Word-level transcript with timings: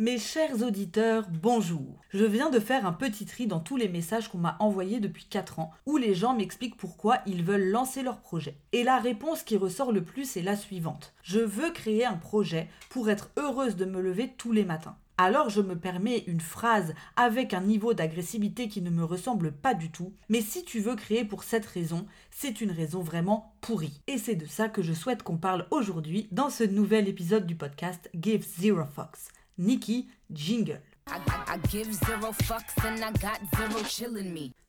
Mes 0.00 0.16
chers 0.16 0.62
auditeurs, 0.62 1.26
bonjour. 1.42 2.00
Je 2.08 2.24
viens 2.24 2.48
de 2.48 2.58
faire 2.58 2.86
un 2.86 2.92
petit 2.94 3.26
tri 3.26 3.46
dans 3.46 3.60
tous 3.60 3.76
les 3.76 3.90
messages 3.90 4.28
qu'on 4.28 4.38
m'a 4.38 4.56
envoyés 4.58 4.98
depuis 4.98 5.26
4 5.26 5.58
ans, 5.58 5.72
où 5.84 5.98
les 5.98 6.14
gens 6.14 6.34
m'expliquent 6.34 6.78
pourquoi 6.78 7.18
ils 7.26 7.44
veulent 7.44 7.68
lancer 7.68 8.02
leur 8.02 8.22
projet. 8.22 8.56
Et 8.72 8.82
la 8.82 8.98
réponse 8.98 9.42
qui 9.42 9.58
ressort 9.58 9.92
le 9.92 10.02
plus 10.02 10.38
est 10.38 10.42
la 10.42 10.56
suivante. 10.56 11.12
Je 11.22 11.40
veux 11.40 11.70
créer 11.70 12.06
un 12.06 12.14
projet 12.14 12.70
pour 12.88 13.10
être 13.10 13.30
heureuse 13.36 13.76
de 13.76 13.84
me 13.84 14.00
lever 14.00 14.32
tous 14.38 14.52
les 14.52 14.64
matins. 14.64 14.96
Alors 15.18 15.50
je 15.50 15.60
me 15.60 15.76
permets 15.76 16.24
une 16.26 16.40
phrase 16.40 16.94
avec 17.16 17.52
un 17.52 17.60
niveau 17.60 17.92
d'agressivité 17.92 18.68
qui 18.68 18.80
ne 18.80 18.88
me 18.88 19.04
ressemble 19.04 19.52
pas 19.52 19.74
du 19.74 19.90
tout, 19.90 20.14
mais 20.30 20.40
si 20.40 20.64
tu 20.64 20.80
veux 20.80 20.96
créer 20.96 21.26
pour 21.26 21.44
cette 21.44 21.66
raison, 21.66 22.06
c'est 22.30 22.62
une 22.62 22.70
raison 22.70 23.02
vraiment 23.02 23.52
pourrie. 23.60 24.00
Et 24.06 24.16
c'est 24.16 24.34
de 24.34 24.46
ça 24.46 24.70
que 24.70 24.80
je 24.80 24.94
souhaite 24.94 25.22
qu'on 25.22 25.36
parle 25.36 25.66
aujourd'hui 25.70 26.26
dans 26.32 26.48
ce 26.48 26.64
nouvel 26.64 27.06
épisode 27.06 27.44
du 27.44 27.54
podcast 27.54 28.08
Give 28.14 28.46
Zero 28.58 28.86
Fox. 28.86 29.28
Nikki 29.60 30.08
Jingle. 30.30 30.80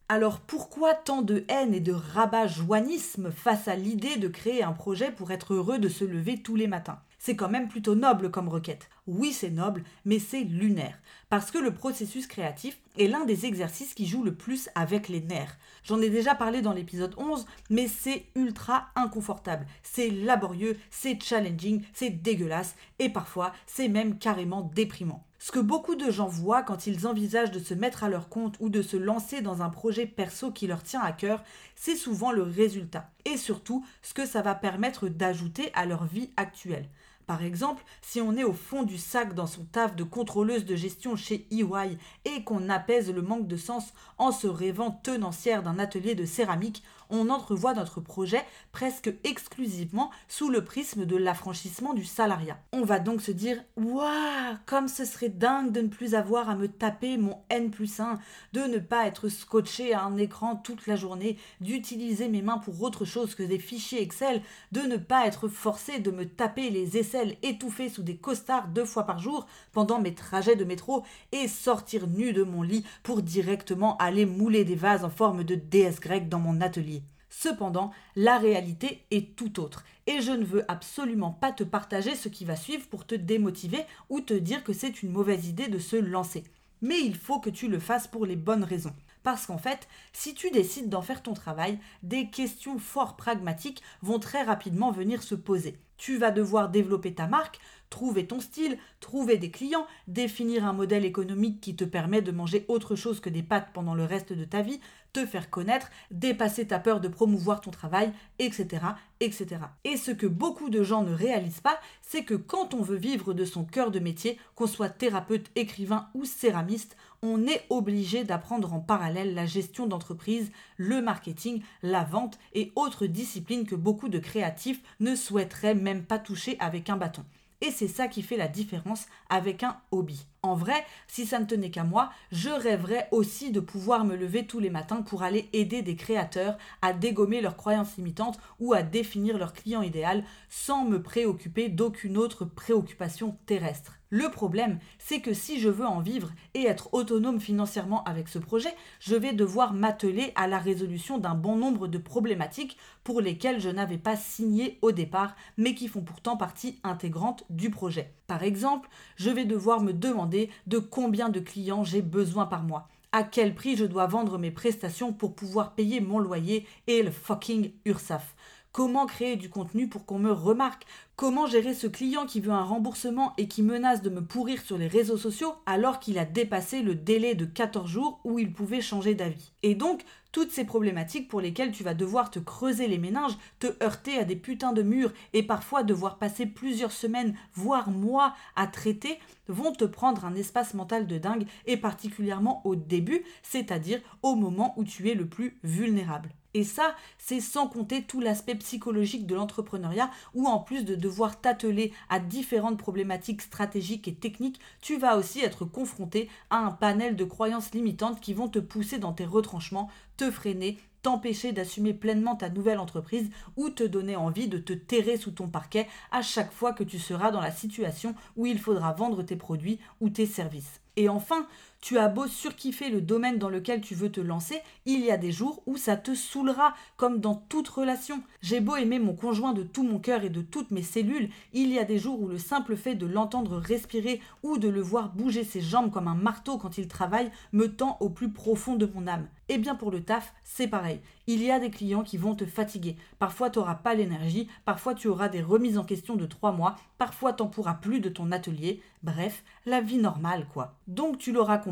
Alors 0.09 0.39
pourquoi 0.41 0.93
tant 0.93 1.21
de 1.21 1.45
haine 1.47 1.73
et 1.73 1.79
de 1.79 1.93
rabat-joignisme 1.93 3.31
face 3.31 3.69
à 3.69 3.75
l'idée 3.75 4.17
de 4.17 4.27
créer 4.27 4.63
un 4.63 4.73
projet 4.73 5.11
pour 5.11 5.31
être 5.31 5.53
heureux 5.53 5.79
de 5.79 5.87
se 5.87 6.03
lever 6.03 6.41
tous 6.43 6.57
les 6.57 6.67
matins? 6.67 6.99
C'est 7.23 7.35
quand 7.35 7.49
même 7.49 7.67
plutôt 7.67 7.93
noble 7.93 8.31
comme 8.31 8.49
requête. 8.49 8.89
Oui, 9.05 9.31
c'est 9.31 9.51
noble, 9.51 9.83
mais 10.05 10.17
c'est 10.17 10.43
lunaire. 10.43 10.99
Parce 11.29 11.51
que 11.51 11.59
le 11.59 11.71
processus 11.71 12.25
créatif 12.25 12.79
est 12.97 13.07
l'un 13.07 13.25
des 13.25 13.45
exercices 13.45 13.93
qui 13.93 14.07
joue 14.07 14.23
le 14.23 14.33
plus 14.33 14.69
avec 14.73 15.07
les 15.07 15.21
nerfs. 15.21 15.55
J'en 15.83 16.01
ai 16.01 16.09
déjà 16.09 16.33
parlé 16.33 16.63
dans 16.63 16.73
l'épisode 16.73 17.13
11, 17.17 17.45
mais 17.69 17.87
c'est 17.87 18.25
ultra 18.33 18.87
inconfortable. 18.95 19.67
C'est 19.83 20.09
laborieux, 20.09 20.77
c'est 20.89 21.21
challenging, 21.21 21.83
c'est 21.93 22.09
dégueulasse, 22.09 22.75
et 22.97 23.09
parfois 23.09 23.53
c'est 23.67 23.87
même 23.87 24.17
carrément 24.17 24.63
déprimant. 24.73 25.23
Ce 25.37 25.51
que 25.51 25.59
beaucoup 25.59 25.95
de 25.95 26.09
gens 26.09 26.27
voient 26.27 26.63
quand 26.63 26.85
ils 26.87 27.05
envisagent 27.05 27.51
de 27.51 27.59
se 27.59 27.73
mettre 27.73 28.03
à 28.03 28.09
leur 28.09 28.29
compte 28.29 28.55
ou 28.59 28.69
de 28.69 28.81
se 28.81 28.97
lancer 28.97 29.41
dans 29.41 29.61
un 29.61 29.69
projet 29.69 30.07
perso 30.07 30.51
qui 30.51 30.67
leur 30.67 30.81
tient 30.83 31.01
à 31.01 31.11
cœur, 31.11 31.43
c'est 31.75 31.95
souvent 31.95 32.31
le 32.31 32.43
résultat. 32.43 33.09
Et 33.25 33.37
surtout, 33.37 33.85
ce 34.01 34.13
que 34.13 34.25
ça 34.25 34.41
va 34.41 34.55
permettre 34.55 35.07
d'ajouter 35.07 35.71
à 35.73 35.85
leur 35.85 36.05
vie 36.05 36.31
actuelle. 36.35 36.87
Par 37.31 37.43
exemple, 37.43 37.85
si 38.01 38.19
on 38.19 38.35
est 38.35 38.43
au 38.43 38.51
fond 38.51 38.83
du 38.83 38.97
sac 38.97 39.33
dans 39.33 39.47
son 39.47 39.63
taf 39.63 39.95
de 39.95 40.03
contrôleuse 40.03 40.65
de 40.65 40.75
gestion 40.75 41.15
chez 41.15 41.47
EY 41.49 41.97
et 42.25 42.43
qu'on 42.43 42.67
apaise 42.67 43.09
le 43.09 43.21
manque 43.21 43.47
de 43.47 43.55
sens 43.55 43.93
en 44.17 44.33
se 44.33 44.47
rêvant 44.47 44.91
tenancière 44.91 45.63
d'un 45.63 45.79
atelier 45.79 46.13
de 46.13 46.25
céramique, 46.25 46.83
on 47.11 47.29
entrevoit 47.29 47.73
notre 47.73 48.01
projet 48.01 48.43
presque 48.71 49.13
exclusivement 49.23 50.11
sous 50.27 50.49
le 50.49 50.63
prisme 50.63 51.05
de 51.05 51.17
l'affranchissement 51.17 51.93
du 51.93 52.05
salariat. 52.05 52.57
On 52.71 52.83
va 52.83 52.99
donc 52.99 53.21
se 53.21 53.31
dire 53.31 53.63
Waouh, 53.75 54.57
comme 54.65 54.87
ce 54.87 55.05
serait 55.05 55.29
dingue 55.29 55.71
de 55.71 55.81
ne 55.81 55.87
plus 55.87 56.15
avoir 56.15 56.49
à 56.49 56.55
me 56.55 56.67
taper 56.67 57.17
mon 57.17 57.37
N 57.49 57.69
plus 57.69 57.99
1, 57.99 58.17
de 58.53 58.61
ne 58.61 58.79
pas 58.79 59.05
être 59.05 59.29
scotché 59.29 59.93
à 59.93 60.03
un 60.03 60.17
écran 60.17 60.55
toute 60.55 60.87
la 60.87 60.95
journée, 60.95 61.37
d'utiliser 61.59 62.29
mes 62.29 62.41
mains 62.41 62.57
pour 62.57 62.81
autre 62.81 63.05
chose 63.05 63.35
que 63.35 63.43
des 63.43 63.59
fichiers 63.59 64.01
Excel, 64.01 64.41
de 64.71 64.81
ne 64.81 64.97
pas 64.97 65.27
être 65.27 65.47
forcé 65.47 65.99
de 65.99 66.11
me 66.11 66.25
taper 66.25 66.69
les 66.69 66.97
aisselles 66.97 67.37
étouffées 67.43 67.89
sous 67.89 68.03
des 68.03 68.17
costards 68.17 68.69
deux 68.69 68.85
fois 68.85 69.05
par 69.05 69.19
jour 69.19 69.45
pendant 69.71 69.99
mes 69.99 70.15
trajets 70.15 70.55
de 70.55 70.63
métro 70.63 71.03
et 71.31 71.47
sortir 71.47 72.07
nu 72.07 72.33
de 72.33 72.43
mon 72.43 72.61
lit 72.61 72.85
pour 73.03 73.21
directement 73.21 73.97
aller 73.97 74.25
mouler 74.25 74.63
des 74.63 74.75
vases 74.75 75.03
en 75.03 75.09
forme 75.09 75.43
de 75.43 75.55
déesse 75.55 75.99
grecque 75.99 76.29
dans 76.29 76.39
mon 76.39 76.61
atelier. 76.61 77.00
Cependant, 77.33 77.91
la 78.17 78.37
réalité 78.37 79.05
est 79.09 79.37
tout 79.37 79.61
autre. 79.61 79.85
Et 80.05 80.19
je 80.19 80.31
ne 80.31 80.43
veux 80.43 80.69
absolument 80.69 81.31
pas 81.31 81.53
te 81.53 81.63
partager 81.63 82.13
ce 82.15 82.27
qui 82.27 82.43
va 82.43 82.57
suivre 82.57 82.85
pour 82.89 83.07
te 83.07 83.15
démotiver 83.15 83.85
ou 84.09 84.19
te 84.19 84.33
dire 84.33 84.65
que 84.65 84.73
c'est 84.73 85.01
une 85.01 85.11
mauvaise 85.11 85.47
idée 85.47 85.69
de 85.69 85.79
se 85.79 85.95
lancer. 85.95 86.43
Mais 86.81 86.99
il 86.99 87.15
faut 87.15 87.39
que 87.39 87.49
tu 87.49 87.69
le 87.69 87.79
fasses 87.79 88.07
pour 88.07 88.25
les 88.25 88.35
bonnes 88.35 88.65
raisons. 88.65 88.93
Parce 89.23 89.45
qu'en 89.45 89.57
fait, 89.57 89.87
si 90.13 90.33
tu 90.33 90.49
décides 90.51 90.89
d'en 90.89 91.01
faire 91.01 91.21
ton 91.21 91.33
travail, 91.33 91.79
des 92.03 92.29
questions 92.29 92.79
fort 92.79 93.15
pragmatiques 93.15 93.83
vont 94.01 94.19
très 94.19 94.43
rapidement 94.43 94.91
venir 94.91 95.21
se 95.23 95.35
poser. 95.35 95.77
Tu 95.97 96.17
vas 96.17 96.31
devoir 96.31 96.69
développer 96.69 97.13
ta 97.13 97.27
marque, 97.27 97.59
trouver 97.91 98.25
ton 98.25 98.39
style, 98.39 98.79
trouver 98.99 99.37
des 99.37 99.51
clients, 99.51 99.85
définir 100.07 100.65
un 100.65 100.73
modèle 100.73 101.05
économique 101.05 101.61
qui 101.61 101.75
te 101.75 101.83
permet 101.83 102.23
de 102.23 102.31
manger 102.31 102.65
autre 102.69 102.95
chose 102.95 103.19
que 103.19 103.29
des 103.29 103.43
pâtes 103.43 103.67
pendant 103.71 103.93
le 103.93 104.05
reste 104.05 104.33
de 104.33 104.45
ta 104.45 104.63
vie, 104.63 104.79
te 105.13 105.25
faire 105.25 105.51
connaître, 105.51 105.91
dépasser 106.09 106.65
ta 106.65 106.79
peur 106.79 107.01
de 107.01 107.07
promouvoir 107.07 107.61
ton 107.61 107.69
travail, 107.69 108.13
etc., 108.39 108.83
etc. 109.19 109.61
Et 109.83 109.97
ce 109.97 110.09
que 110.09 110.25
beaucoup 110.25 110.69
de 110.69 110.81
gens 110.81 111.03
ne 111.03 111.13
réalisent 111.13 111.61
pas, 111.61 111.79
c'est 112.01 112.23
que 112.23 112.33
quand 112.33 112.73
on 112.73 112.81
veut 112.81 112.97
vivre 112.97 113.33
de 113.33 113.45
son 113.45 113.65
cœur 113.65 113.91
de 113.91 113.99
métier, 113.99 114.39
qu'on 114.55 114.67
soit 114.67 114.89
thérapeute, 114.89 115.51
écrivain 115.55 116.09
ou 116.15 116.25
céramiste, 116.25 116.95
on 117.23 117.45
est 117.47 117.65
obligé 117.69 118.23
d'apprendre 118.23 118.73
en 118.73 118.79
parallèle 118.79 119.35
la 119.35 119.45
gestion 119.45 119.85
d'entreprise, 119.85 120.51
le 120.77 121.01
marketing, 121.01 121.61
la 121.83 122.03
vente 122.03 122.39
et 122.53 122.71
autres 122.75 123.05
disciplines 123.05 123.67
que 123.67 123.75
beaucoup 123.75 124.09
de 124.09 124.19
créatifs 124.19 124.81
ne 124.99 125.15
souhaiteraient 125.15 125.75
même 125.75 126.03
pas 126.03 126.19
toucher 126.19 126.57
avec 126.59 126.89
un 126.89 126.97
bâton. 126.97 127.23
Et 127.61 127.69
c'est 127.69 127.87
ça 127.87 128.07
qui 128.07 128.23
fait 128.23 128.37
la 128.37 128.47
différence 128.47 129.05
avec 129.29 129.61
un 129.61 129.77
hobby. 129.91 130.25
En 130.43 130.55
vrai, 130.55 130.87
si 131.07 131.27
ça 131.27 131.39
ne 131.39 131.45
tenait 131.45 131.69
qu'à 131.69 131.83
moi, 131.83 132.09
je 132.31 132.49
rêverais 132.49 133.07
aussi 133.11 133.51
de 133.51 133.59
pouvoir 133.59 134.05
me 134.05 134.15
lever 134.15 134.47
tous 134.47 134.59
les 134.59 134.71
matins 134.71 135.03
pour 135.03 135.21
aller 135.21 135.47
aider 135.53 135.83
des 135.83 135.95
créateurs 135.95 136.57
à 136.81 136.93
dégommer 136.93 137.41
leurs 137.41 137.57
croyances 137.57 137.95
limitantes 137.95 138.39
ou 138.59 138.73
à 138.73 138.81
définir 138.81 139.37
leur 139.37 139.53
client 139.53 139.83
idéal 139.83 140.23
sans 140.49 140.83
me 140.83 140.99
préoccuper 140.99 141.69
d'aucune 141.69 142.17
autre 142.17 142.43
préoccupation 142.43 143.37
terrestre. 143.45 144.01
Le 144.13 144.29
problème, 144.29 144.79
c'est 144.99 145.21
que 145.21 145.33
si 145.33 145.57
je 145.61 145.69
veux 145.69 145.85
en 145.85 146.01
vivre 146.01 146.31
et 146.53 146.63
être 146.63 146.93
autonome 146.93 147.39
financièrement 147.39 148.03
avec 148.03 148.27
ce 148.27 148.39
projet, 148.39 148.73
je 148.99 149.15
vais 149.15 149.31
devoir 149.31 149.73
m'atteler 149.73 150.33
à 150.35 150.47
la 150.47 150.59
résolution 150.59 151.17
d'un 151.17 151.33
bon 151.33 151.55
nombre 151.55 151.87
de 151.87 151.97
problématiques 151.97 152.77
pour 153.05 153.21
lesquelles 153.21 153.61
je 153.61 153.69
n'avais 153.69 153.97
pas 153.97 154.17
signé 154.17 154.79
au 154.81 154.91
départ, 154.91 155.33
mais 155.55 155.75
qui 155.75 155.87
font 155.87 156.01
pourtant 156.01 156.35
partie 156.35 156.77
intégrante 156.83 157.45
du 157.49 157.69
projet. 157.69 158.13
Par 158.27 158.43
exemple, 158.43 158.89
je 159.15 159.29
vais 159.29 159.45
devoir 159.45 159.79
me 159.79 159.93
demander 159.93 160.30
de 160.67 160.79
combien 160.79 161.29
de 161.29 161.39
clients 161.39 161.83
j'ai 161.83 162.01
besoin 162.01 162.45
par 162.45 162.63
mois 162.63 162.87
à 163.11 163.23
quel 163.23 163.53
prix 163.53 163.75
je 163.75 163.85
dois 163.85 164.07
vendre 164.07 164.37
mes 164.37 164.51
prestations 164.51 165.11
pour 165.11 165.35
pouvoir 165.35 165.75
payer 165.75 165.99
mon 165.99 166.19
loyer 166.19 166.65
et 166.87 167.03
le 167.03 167.11
fucking 167.11 167.71
URSAF. 167.85 168.35
Comment 168.73 169.05
créer 169.05 169.35
du 169.35 169.49
contenu 169.49 169.89
pour 169.89 170.05
qu'on 170.05 170.17
me 170.17 170.31
remarque 170.31 170.85
Comment 171.17 171.45
gérer 171.45 171.73
ce 171.73 171.87
client 171.87 172.25
qui 172.25 172.39
veut 172.39 172.53
un 172.53 172.63
remboursement 172.63 173.33
et 173.37 173.49
qui 173.49 173.63
menace 173.63 174.01
de 174.01 174.09
me 174.09 174.23
pourrir 174.23 174.61
sur 174.61 174.77
les 174.77 174.87
réseaux 174.87 175.17
sociaux 175.17 175.55
alors 175.65 175.99
qu'il 175.99 176.17
a 176.17 176.23
dépassé 176.23 176.81
le 176.81 176.95
délai 176.95 177.35
de 177.35 177.43
14 177.43 177.89
jours 177.89 178.21
où 178.23 178.39
il 178.39 178.53
pouvait 178.53 178.79
changer 178.79 179.13
d'avis 179.13 179.51
Et 179.61 179.75
donc, 179.75 180.05
toutes 180.31 180.51
ces 180.51 180.63
problématiques 180.63 181.27
pour 181.27 181.41
lesquelles 181.41 181.73
tu 181.73 181.83
vas 181.83 181.93
devoir 181.93 182.31
te 182.31 182.39
creuser 182.39 182.87
les 182.87 182.97
méninges, 182.97 183.37
te 183.59 183.67
heurter 183.83 184.17
à 184.17 184.23
des 184.23 184.37
putains 184.37 184.71
de 184.71 184.83
murs 184.83 185.11
et 185.33 185.43
parfois 185.43 185.83
devoir 185.83 186.17
passer 186.17 186.45
plusieurs 186.45 186.93
semaines, 186.93 187.35
voire 187.53 187.89
mois 187.89 188.35
à 188.55 188.67
traiter, 188.67 189.19
vont 189.49 189.73
te 189.73 189.83
prendre 189.83 190.23
un 190.23 190.35
espace 190.35 190.75
mental 190.75 191.07
de 191.07 191.17
dingue 191.17 191.45
et 191.65 191.75
particulièrement 191.75 192.65
au 192.65 192.77
début, 192.77 193.25
c'est-à-dire 193.43 193.99
au 194.23 194.35
moment 194.35 194.73
où 194.77 194.85
tu 194.85 195.09
es 195.09 195.13
le 195.13 195.27
plus 195.27 195.59
vulnérable. 195.61 196.29
Et 196.53 196.63
ça, 196.63 196.95
c'est 197.17 197.39
sans 197.39 197.67
compter 197.67 198.03
tout 198.03 198.19
l'aspect 198.19 198.55
psychologique 198.55 199.25
de 199.25 199.35
l'entrepreneuriat 199.35 200.11
où 200.33 200.47
en 200.47 200.59
plus 200.59 200.83
de 200.83 200.95
devoir 200.95 201.39
t'atteler 201.39 201.93
à 202.09 202.19
différentes 202.19 202.77
problématiques 202.77 203.41
stratégiques 203.41 204.07
et 204.07 204.15
techniques, 204.15 204.59
tu 204.81 204.97
vas 204.97 205.17
aussi 205.17 205.39
être 205.41 205.65
confronté 205.65 206.29
à 206.49 206.57
un 206.57 206.71
panel 206.71 207.15
de 207.15 207.23
croyances 207.23 207.73
limitantes 207.73 208.19
qui 208.19 208.33
vont 208.33 208.49
te 208.49 208.59
pousser 208.59 208.99
dans 208.99 209.13
tes 209.13 209.25
retranchements, 209.25 209.89
te 210.17 210.29
freiner, 210.29 210.77
t'empêcher 211.01 211.51
d'assumer 211.51 211.93
pleinement 211.93 212.35
ta 212.35 212.49
nouvelle 212.49 212.79
entreprise 212.79 213.29
ou 213.55 213.69
te 213.69 213.83
donner 213.83 214.15
envie 214.15 214.47
de 214.47 214.57
te 214.57 214.73
terrer 214.73 215.17
sous 215.17 215.31
ton 215.31 215.47
parquet 215.47 215.87
à 216.11 216.21
chaque 216.21 216.51
fois 216.51 216.73
que 216.73 216.83
tu 216.83 216.99
seras 216.99 217.31
dans 217.31 217.41
la 217.41 217.51
situation 217.51 218.15
où 218.35 218.45
il 218.45 218.59
faudra 218.59 218.93
vendre 218.93 219.23
tes 219.23 219.35
produits 219.35 219.79
ou 219.99 220.09
tes 220.09 220.25
services. 220.25 220.81
Et 220.97 221.09
enfin, 221.09 221.47
tu 221.81 221.97
as 221.97 222.07
beau 222.07 222.27
surkiffer 222.27 222.89
le 222.89 223.01
domaine 223.01 223.39
dans 223.39 223.49
lequel 223.49 223.81
tu 223.81 223.95
veux 223.95 224.11
te 224.11 224.21
lancer, 224.21 224.61
il 224.85 225.01
y 225.01 225.11
a 225.11 225.17
des 225.17 225.31
jours 225.31 225.63
où 225.65 225.77
ça 225.77 225.97
te 225.97 226.13
saoulera, 226.13 226.75
comme 226.95 227.19
dans 227.19 227.35
toute 227.35 227.67
relation. 227.67 228.21
J'ai 228.41 228.59
beau 228.59 228.75
aimer 228.75 228.99
mon 228.99 229.15
conjoint 229.15 229.53
de 229.53 229.63
tout 229.63 229.83
mon 229.83 229.99
cœur 229.99 230.23
et 230.23 230.29
de 230.29 230.41
toutes 230.41 230.71
mes 230.71 230.83
cellules, 230.83 231.29
il 231.53 231.69
y 231.69 231.79
a 231.79 231.83
des 231.83 231.97
jours 231.97 232.21
où 232.21 232.27
le 232.27 232.37
simple 232.37 232.75
fait 232.75 232.95
de 232.95 233.07
l'entendre 233.07 233.57
respirer 233.57 234.21
ou 234.43 234.57
de 234.57 234.69
le 234.69 234.81
voir 234.81 235.09
bouger 235.09 235.43
ses 235.43 235.61
jambes 235.61 235.91
comme 235.91 236.07
un 236.07 236.15
marteau 236.15 236.57
quand 236.57 236.77
il 236.77 236.87
travaille 236.87 237.31
me 237.51 237.67
tend 237.67 237.97
au 237.99 238.09
plus 238.09 238.31
profond 238.31 238.75
de 238.75 238.85
mon 238.85 239.07
âme. 239.07 239.27
Et 239.51 239.55
eh 239.55 239.57
bien 239.57 239.75
pour 239.75 239.91
le 239.91 240.01
taf, 240.01 240.33
c'est 240.45 240.69
pareil. 240.69 241.01
Il 241.27 241.43
y 241.43 241.51
a 241.51 241.59
des 241.59 241.71
clients 241.71 242.03
qui 242.03 242.15
vont 242.15 242.35
te 242.35 242.45
fatiguer. 242.45 242.95
Parfois 243.19 243.49
tu 243.49 243.59
n'auras 243.59 243.75
pas 243.75 243.95
l'énergie, 243.95 244.47
parfois 244.63 244.93
tu 244.93 245.09
auras 245.09 245.27
des 245.27 245.41
remises 245.41 245.77
en 245.77 245.83
question 245.83 246.15
de 246.15 246.25
trois 246.25 246.53
mois, 246.53 246.77
parfois 246.97 247.33
t'en 247.33 247.47
pourras 247.47 247.73
plus 247.73 247.99
de 247.99 248.07
ton 248.07 248.31
atelier. 248.31 248.81
Bref, 249.03 249.43
la 249.65 249.81
vie 249.81 249.97
normale 249.97 250.47
quoi. 250.53 250.77
Donc 250.87 251.17
tu 251.17 251.33
l'auras 251.33 251.57
compris, 251.57 251.70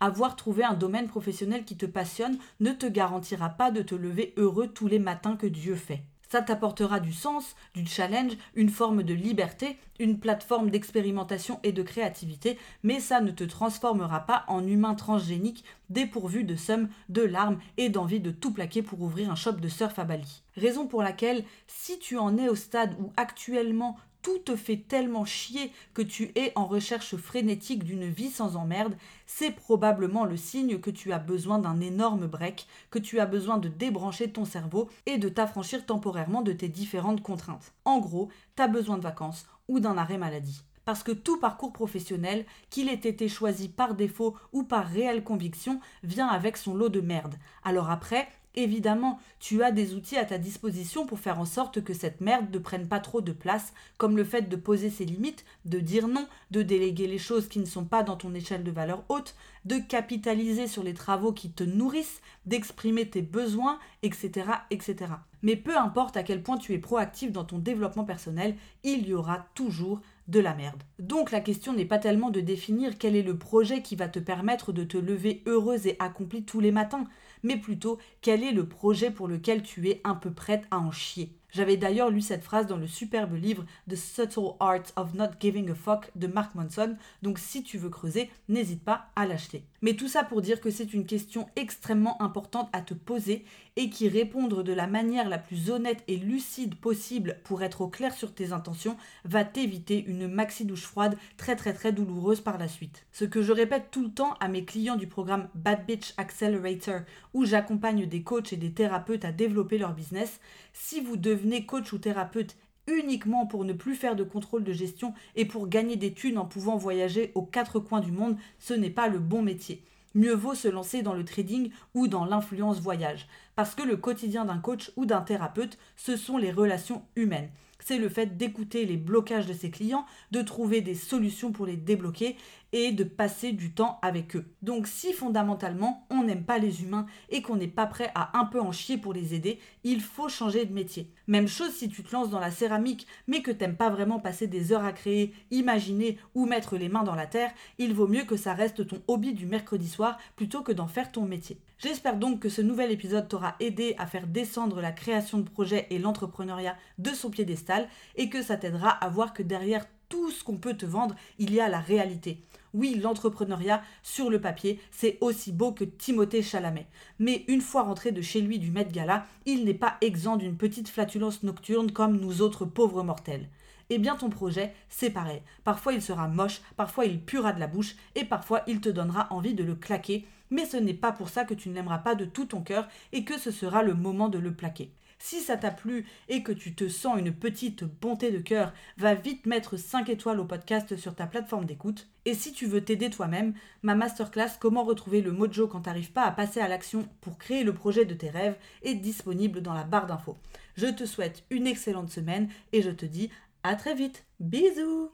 avoir 0.00 0.36
trouvé 0.36 0.64
un 0.64 0.74
domaine 0.74 1.08
professionnel 1.08 1.64
qui 1.64 1.76
te 1.76 1.86
passionne 1.86 2.38
ne 2.60 2.72
te 2.72 2.86
garantira 2.86 3.50
pas 3.50 3.70
de 3.70 3.82
te 3.82 3.94
lever 3.94 4.34
heureux 4.36 4.68
tous 4.68 4.88
les 4.88 4.98
matins 4.98 5.36
que 5.36 5.46
Dieu 5.46 5.74
fait. 5.74 6.02
Ça 6.28 6.42
t'apportera 6.42 6.98
du 6.98 7.12
sens, 7.12 7.54
du 7.74 7.86
challenge, 7.86 8.32
une 8.54 8.68
forme 8.68 9.04
de 9.04 9.14
liberté, 9.14 9.78
une 10.00 10.18
plateforme 10.18 10.70
d'expérimentation 10.70 11.60
et 11.62 11.70
de 11.70 11.82
créativité, 11.82 12.58
mais 12.82 12.98
ça 12.98 13.20
ne 13.20 13.30
te 13.30 13.44
transformera 13.44 14.20
pas 14.26 14.44
en 14.48 14.66
humain 14.66 14.94
transgénique 14.94 15.64
dépourvu 15.88 16.42
de 16.42 16.56
somme, 16.56 16.88
de 17.08 17.22
larmes 17.22 17.60
et 17.76 17.90
d'envie 17.90 18.20
de 18.20 18.32
tout 18.32 18.52
plaquer 18.52 18.82
pour 18.82 19.00
ouvrir 19.02 19.30
un 19.30 19.36
shop 19.36 19.52
de 19.52 19.68
surf 19.68 19.98
à 20.00 20.04
Bali. 20.04 20.42
Raison 20.56 20.88
pour 20.88 21.02
laquelle, 21.02 21.44
si 21.68 21.98
tu 22.00 22.18
en 22.18 22.36
es 22.36 22.48
au 22.48 22.56
stade 22.56 22.96
où 22.98 23.12
actuellement 23.16 23.96
tout 24.26 24.40
te 24.40 24.56
fait 24.56 24.78
tellement 24.88 25.24
chier 25.24 25.70
que 25.94 26.02
tu 26.02 26.32
es 26.34 26.50
en 26.56 26.66
recherche 26.66 27.14
frénétique 27.14 27.84
d'une 27.84 28.08
vie 28.08 28.30
sans 28.30 28.56
emmerde, 28.56 28.96
c'est 29.24 29.52
probablement 29.52 30.24
le 30.24 30.36
signe 30.36 30.80
que 30.80 30.90
tu 30.90 31.12
as 31.12 31.20
besoin 31.20 31.60
d'un 31.60 31.80
énorme 31.80 32.26
break, 32.26 32.66
que 32.90 32.98
tu 32.98 33.20
as 33.20 33.26
besoin 33.26 33.58
de 33.58 33.68
débrancher 33.68 34.32
ton 34.32 34.44
cerveau 34.44 34.90
et 35.06 35.18
de 35.18 35.28
t'affranchir 35.28 35.86
temporairement 35.86 36.42
de 36.42 36.50
tes 36.50 36.66
différentes 36.68 37.22
contraintes. 37.22 37.72
En 37.84 38.00
gros, 38.00 38.28
tu 38.56 38.62
as 38.64 38.66
besoin 38.66 38.98
de 38.98 39.04
vacances 39.04 39.46
ou 39.68 39.78
d'un 39.78 39.96
arrêt 39.96 40.18
maladie. 40.18 40.64
Parce 40.84 41.04
que 41.04 41.12
tout 41.12 41.38
parcours 41.38 41.72
professionnel, 41.72 42.46
qu'il 42.68 42.88
ait 42.88 42.94
été 42.94 43.28
choisi 43.28 43.68
par 43.68 43.94
défaut 43.94 44.34
ou 44.52 44.64
par 44.64 44.86
réelle 44.86 45.22
conviction, 45.22 45.78
vient 46.02 46.26
avec 46.26 46.56
son 46.56 46.74
lot 46.74 46.88
de 46.88 47.00
merde. 47.00 47.36
Alors 47.62 47.90
après, 47.90 48.26
Évidemment, 48.58 49.20
tu 49.38 49.62
as 49.62 49.70
des 49.70 49.94
outils 49.94 50.16
à 50.16 50.24
ta 50.24 50.38
disposition 50.38 51.04
pour 51.04 51.20
faire 51.20 51.38
en 51.38 51.44
sorte 51.44 51.84
que 51.84 51.92
cette 51.92 52.22
merde 52.22 52.46
ne 52.50 52.58
prenne 52.58 52.88
pas 52.88 53.00
trop 53.00 53.20
de 53.20 53.32
place, 53.32 53.74
comme 53.98 54.16
le 54.16 54.24
fait 54.24 54.48
de 54.48 54.56
poser 54.56 54.88
ses 54.88 55.04
limites, 55.04 55.44
de 55.66 55.78
dire 55.78 56.08
non, 56.08 56.26
de 56.50 56.62
déléguer 56.62 57.06
les 57.06 57.18
choses 57.18 57.48
qui 57.48 57.58
ne 57.58 57.66
sont 57.66 57.84
pas 57.84 58.02
dans 58.02 58.16
ton 58.16 58.34
échelle 58.34 58.64
de 58.64 58.70
valeur 58.70 59.04
haute, 59.10 59.34
de 59.66 59.76
capitaliser 59.76 60.68
sur 60.68 60.82
les 60.82 60.94
travaux 60.94 61.32
qui 61.32 61.50
te 61.50 61.64
nourrissent, 61.64 62.22
d'exprimer 62.46 63.10
tes 63.10 63.20
besoins, 63.20 63.78
etc., 64.02 64.46
etc. 64.70 65.12
Mais 65.42 65.56
peu 65.56 65.76
importe 65.76 66.16
à 66.16 66.22
quel 66.22 66.42
point 66.42 66.56
tu 66.56 66.72
es 66.72 66.78
proactif 66.78 67.32
dans 67.32 67.44
ton 67.44 67.58
développement 67.58 68.04
personnel, 68.04 68.56
il 68.84 69.06
y 69.06 69.12
aura 69.12 69.46
toujours 69.54 70.00
de 70.28 70.40
la 70.40 70.54
merde. 70.54 70.82
Donc 70.98 71.30
la 71.30 71.40
question 71.40 71.72
n'est 71.72 71.84
pas 71.84 71.98
tellement 71.98 72.30
de 72.30 72.40
définir 72.40 72.98
quel 72.98 73.14
est 73.16 73.22
le 73.22 73.36
projet 73.36 73.82
qui 73.82 73.96
va 73.96 74.08
te 74.08 74.18
permettre 74.18 74.72
de 74.72 74.82
te 74.82 74.96
lever 74.96 75.42
heureuse 75.46 75.86
et 75.86 75.96
accomplie 75.98 76.42
tous 76.42 76.60
les 76.60 76.72
matins, 76.72 77.04
mais 77.42 77.56
plutôt 77.58 77.98
quel 78.22 78.42
est 78.44 78.52
le 78.52 78.68
projet 78.68 79.10
pour 79.10 79.28
lequel 79.28 79.62
tu 79.62 79.88
es 79.88 80.00
un 80.04 80.14
peu 80.14 80.32
prête 80.32 80.66
à 80.70 80.78
en 80.78 80.90
chier? 80.92 81.35
J'avais 81.52 81.76
d'ailleurs 81.76 82.10
lu 82.10 82.20
cette 82.20 82.44
phrase 82.44 82.66
dans 82.66 82.76
le 82.76 82.86
superbe 82.86 83.34
livre 83.34 83.64
The 83.88 83.96
Subtle 83.96 84.54
Art 84.60 84.82
of 84.96 85.14
Not 85.14 85.30
Giving 85.40 85.70
a 85.70 85.74
Fuck 85.74 86.10
de 86.14 86.26
Mark 86.26 86.54
Manson, 86.54 86.96
donc 87.22 87.38
si 87.38 87.62
tu 87.62 87.78
veux 87.78 87.88
creuser, 87.88 88.30
n'hésite 88.48 88.82
pas 88.82 89.06
à 89.16 89.26
l'acheter. 89.26 89.64
Mais 89.82 89.94
tout 89.94 90.08
ça 90.08 90.24
pour 90.24 90.42
dire 90.42 90.60
que 90.60 90.70
c'est 90.70 90.94
une 90.94 91.06
question 91.06 91.46
extrêmement 91.56 92.20
importante 92.20 92.68
à 92.72 92.80
te 92.80 92.94
poser 92.94 93.44
et 93.76 93.90
qui 93.90 94.08
répondre 94.08 94.62
de 94.62 94.72
la 94.72 94.86
manière 94.86 95.28
la 95.28 95.38
plus 95.38 95.70
honnête 95.70 96.02
et 96.08 96.16
lucide 96.16 96.74
possible 96.76 97.38
pour 97.44 97.62
être 97.62 97.82
au 97.82 97.88
clair 97.88 98.14
sur 98.14 98.34
tes 98.34 98.52
intentions 98.52 98.96
va 99.24 99.44
t'éviter 99.44 100.02
une 100.06 100.28
maxi 100.28 100.64
douche 100.64 100.84
froide 100.84 101.16
très 101.36 101.56
très 101.56 101.74
très 101.74 101.92
douloureuse 101.92 102.40
par 102.40 102.58
la 102.58 102.68
suite. 102.68 103.06
Ce 103.12 103.24
que 103.24 103.42
je 103.42 103.52
répète 103.52 103.90
tout 103.90 104.02
le 104.02 104.10
temps 104.10 104.34
à 104.40 104.48
mes 104.48 104.64
clients 104.64 104.96
du 104.96 105.06
programme 105.06 105.48
Bad 105.54 105.86
Bitch 105.86 106.14
Accelerator 106.16 107.00
où 107.34 107.44
j'accompagne 107.44 108.06
des 108.06 108.22
coachs 108.22 108.52
et 108.52 108.56
des 108.56 108.72
thérapeutes 108.72 109.24
à 109.24 109.32
développer 109.32 109.78
leur 109.78 109.94
business, 109.94 110.40
si 110.72 111.00
vous 111.00 111.16
devenez 111.36 111.66
coach 111.66 111.92
ou 111.92 111.98
thérapeute 111.98 112.56
uniquement 112.86 113.46
pour 113.46 113.64
ne 113.64 113.72
plus 113.72 113.94
faire 113.94 114.16
de 114.16 114.24
contrôle 114.24 114.64
de 114.64 114.72
gestion 114.72 115.12
et 115.34 115.44
pour 115.44 115.68
gagner 115.68 115.96
des 115.96 116.12
thunes 116.12 116.38
en 116.38 116.46
pouvant 116.46 116.76
voyager 116.76 117.32
aux 117.34 117.42
quatre 117.42 117.78
coins 117.78 118.00
du 118.00 118.12
monde, 118.12 118.36
ce 118.58 118.74
n'est 118.74 118.90
pas 118.90 119.08
le 119.08 119.18
bon 119.18 119.42
métier. 119.42 119.82
Mieux 120.14 120.34
vaut 120.34 120.54
se 120.54 120.68
lancer 120.68 121.02
dans 121.02 121.12
le 121.12 121.24
trading 121.24 121.70
ou 121.94 122.08
dans 122.08 122.24
l'influence 122.24 122.80
voyage. 122.80 123.26
Parce 123.54 123.74
que 123.74 123.82
le 123.82 123.96
quotidien 123.96 124.46
d'un 124.46 124.58
coach 124.58 124.90
ou 124.96 125.04
d'un 125.04 125.20
thérapeute, 125.20 125.78
ce 125.96 126.16
sont 126.16 126.38
les 126.38 126.52
relations 126.52 127.02
humaines 127.16 127.50
c'est 127.86 127.98
le 127.98 128.08
fait 128.08 128.36
d'écouter 128.36 128.84
les 128.84 128.96
blocages 128.96 129.46
de 129.46 129.52
ses 129.52 129.70
clients, 129.70 130.06
de 130.32 130.42
trouver 130.42 130.80
des 130.80 130.96
solutions 130.96 131.52
pour 131.52 131.66
les 131.66 131.76
débloquer 131.76 132.36
et 132.72 132.90
de 132.90 133.04
passer 133.04 133.52
du 133.52 133.72
temps 133.72 134.00
avec 134.02 134.34
eux. 134.34 134.44
Donc 134.62 134.88
si 134.88 135.12
fondamentalement 135.12 136.04
on 136.10 136.24
n'aime 136.24 136.42
pas 136.42 136.58
les 136.58 136.82
humains 136.82 137.06
et 137.30 137.42
qu'on 137.42 137.54
n'est 137.54 137.68
pas 137.68 137.86
prêt 137.86 138.10
à 138.16 138.36
un 138.38 138.44
peu 138.44 138.60
en 138.60 138.72
chier 138.72 138.98
pour 138.98 139.12
les 139.12 139.34
aider, 139.34 139.60
il 139.84 140.00
faut 140.00 140.28
changer 140.28 140.64
de 140.64 140.74
métier. 140.74 141.12
Même 141.28 141.46
chose 141.46 141.70
si 141.70 141.88
tu 141.88 142.02
te 142.02 142.12
lances 142.12 142.30
dans 142.30 142.40
la 142.40 142.50
céramique 142.50 143.06
mais 143.28 143.40
que 143.40 143.52
t'aimes 143.52 143.76
pas 143.76 143.88
vraiment 143.88 144.18
passer 144.18 144.48
des 144.48 144.72
heures 144.72 144.84
à 144.84 144.92
créer, 144.92 145.32
imaginer 145.52 146.18
ou 146.34 146.44
mettre 146.44 146.76
les 146.76 146.88
mains 146.88 147.04
dans 147.04 147.14
la 147.14 147.26
terre, 147.26 147.52
il 147.78 147.94
vaut 147.94 148.08
mieux 148.08 148.24
que 148.24 148.36
ça 148.36 148.52
reste 148.52 148.84
ton 148.86 149.00
hobby 149.06 149.32
du 149.32 149.46
mercredi 149.46 149.88
soir 149.88 150.18
plutôt 150.34 150.62
que 150.62 150.72
d'en 150.72 150.88
faire 150.88 151.12
ton 151.12 151.22
métier. 151.22 151.60
J'espère 151.78 152.16
donc 152.16 152.40
que 152.40 152.48
ce 152.48 152.62
nouvel 152.62 152.90
épisode 152.90 153.28
t'aura 153.28 153.54
aidé 153.60 153.94
à 153.98 154.06
faire 154.06 154.26
descendre 154.26 154.80
la 154.80 154.92
création 154.92 155.38
de 155.38 155.48
projets 155.48 155.86
et 155.90 155.98
l'entrepreneuriat 155.98 156.74
de 156.96 157.10
son 157.10 157.28
piédestal 157.28 157.75
et 158.16 158.28
que 158.28 158.42
ça 158.42 158.56
t'aidera 158.56 158.90
à 158.90 159.08
voir 159.08 159.32
que 159.32 159.42
derrière 159.42 159.86
tout 160.08 160.30
ce 160.30 160.44
qu'on 160.44 160.56
peut 160.56 160.76
te 160.76 160.86
vendre, 160.86 161.16
il 161.38 161.52
y 161.52 161.60
a 161.60 161.68
la 161.68 161.80
réalité. 161.80 162.42
Oui, 162.74 162.94
l'entrepreneuriat 163.02 163.82
sur 164.02 164.28
le 164.30 164.40
papier, 164.40 164.80
c'est 164.90 165.18
aussi 165.20 165.52
beau 165.52 165.72
que 165.72 165.84
Timothée 165.84 166.42
Chalamet. 166.42 166.86
Mais 167.18 167.44
une 167.48 167.60
fois 167.60 167.82
rentré 167.82 168.12
de 168.12 168.20
chez 168.20 168.40
lui 168.40 168.58
du 168.58 168.70
Met 168.70 168.84
Gala, 168.84 169.26
il 169.46 169.64
n'est 169.64 169.74
pas 169.74 169.96
exempt 170.00 170.36
d'une 170.36 170.56
petite 170.56 170.88
flatulence 170.88 171.42
nocturne 171.42 171.90
comme 171.90 172.20
nous 172.20 172.42
autres 172.42 172.64
pauvres 172.64 173.02
mortels. 173.02 173.48
Eh 173.88 173.98
bien 173.98 174.16
ton 174.16 174.30
projet, 174.30 174.74
c'est 174.88 175.10
pareil. 175.10 175.42
Parfois 175.64 175.92
il 175.92 176.02
sera 176.02 176.28
moche, 176.28 176.60
parfois 176.76 177.06
il 177.06 177.20
puera 177.20 177.52
de 177.52 177.60
la 177.60 177.68
bouche, 177.68 177.96
et 178.14 178.24
parfois 178.24 178.62
il 178.66 178.80
te 178.80 178.88
donnera 178.88 179.28
envie 179.32 179.54
de 179.54 179.64
le 179.64 179.76
claquer, 179.76 180.26
mais 180.50 180.66
ce 180.66 180.76
n'est 180.76 180.94
pas 180.94 181.12
pour 181.12 181.28
ça 181.28 181.44
que 181.44 181.54
tu 181.54 181.68
ne 181.68 181.74
l'aimeras 181.74 181.98
pas 181.98 182.14
de 182.14 182.24
tout 182.24 182.46
ton 182.46 182.62
cœur 182.62 182.88
et 183.12 183.24
que 183.24 183.38
ce 183.38 183.50
sera 183.50 183.82
le 183.82 183.94
moment 183.94 184.28
de 184.28 184.38
le 184.38 184.54
plaquer. 184.54 184.90
Si 185.18 185.40
ça 185.40 185.56
t'a 185.56 185.70
plu 185.70 186.06
et 186.28 186.42
que 186.42 186.52
tu 186.52 186.74
te 186.74 186.88
sens 186.88 187.18
une 187.18 187.32
petite 187.32 187.84
bonté 187.84 188.30
de 188.30 188.38
cœur, 188.38 188.72
va 188.98 189.14
vite 189.14 189.46
mettre 189.46 189.76
5 189.76 190.08
étoiles 190.08 190.40
au 190.40 190.44
podcast 190.44 190.96
sur 190.96 191.14
ta 191.14 191.26
plateforme 191.26 191.64
d'écoute. 191.64 192.08
Et 192.24 192.34
si 192.34 192.52
tu 192.52 192.66
veux 192.66 192.84
t'aider 192.84 193.10
toi-même, 193.10 193.54
ma 193.82 193.94
masterclass 193.94 194.58
Comment 194.60 194.84
retrouver 194.84 195.22
le 195.22 195.32
mojo 195.32 195.68
quand 195.68 195.82
t'arrives 195.82 196.12
pas 196.12 196.24
à 196.24 196.32
passer 196.32 196.60
à 196.60 196.68
l'action 196.68 197.08
pour 197.20 197.38
créer 197.38 197.64
le 197.64 197.74
projet 197.74 198.04
de 198.04 198.14
tes 198.14 198.30
rêves 198.30 198.56
est 198.82 198.94
disponible 198.94 199.62
dans 199.62 199.74
la 199.74 199.84
barre 199.84 200.06
d'infos. 200.06 200.36
Je 200.76 200.86
te 200.86 201.06
souhaite 201.06 201.44
une 201.50 201.66
excellente 201.66 202.10
semaine 202.10 202.48
et 202.72 202.82
je 202.82 202.90
te 202.90 203.06
dis 203.06 203.30
à 203.62 203.74
très 203.74 203.94
vite. 203.94 204.24
Bisous 204.38 205.10